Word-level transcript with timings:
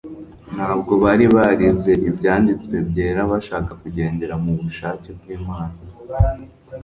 Ntabwo 0.55 0.91
bari 1.03 1.25
barize 1.35 1.93
Ibyanditswe 2.09 2.75
byera 2.89 3.21
bashaka 3.31 3.71
kugendera 3.81 4.33
mu 4.43 4.51
bushake 4.61 5.09
bw'Imana. 5.17 5.75